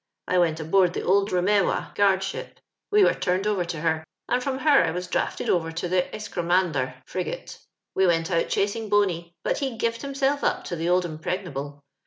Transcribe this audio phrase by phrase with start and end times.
[0.27, 2.55] I went abou^ the Old iBemewa gnardship—
[2.91, 6.01] we were turned over to her— and from her I was drafted over to the
[6.11, 7.59] Escramander frigate.
[7.93, 11.83] We went out chasing Boney, but he gived himself up to the Old Impregnable.